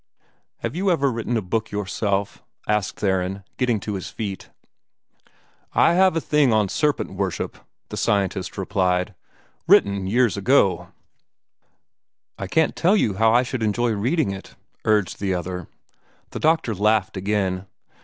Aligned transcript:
"Have 0.61 0.75
you 0.75 0.87
never 0.87 1.11
written 1.11 1.37
a 1.37 1.43
book 1.43 1.69
yourself?" 1.69 2.41
asked 2.67 2.95
Theron, 2.99 3.43
getting 3.57 3.79
to 3.81 3.93
his 3.93 4.09
feet. 4.09 4.49
"I 5.75 5.93
have 5.93 6.15
a 6.15 6.19
thing 6.19 6.51
on 6.51 6.69
serpent 6.69 7.13
worship," 7.13 7.55
the 7.89 7.97
scientist 7.97 8.57
replied 8.57 9.13
"written 9.67 10.07
years 10.07 10.37
ago." 10.37 10.87
"I 12.39 12.47
can't 12.47 12.75
tell 12.75 12.95
you 12.97 13.13
how 13.13 13.31
I 13.31 13.43
should 13.43 13.61
enjoy 13.61 13.91
reading 13.91 14.31
it," 14.31 14.55
urged 14.85 15.19
the 15.19 15.35
other. 15.35 15.67
The 16.31 16.39
doctor 16.39 16.73
laughed 16.73 17.15
again. 17.15 17.67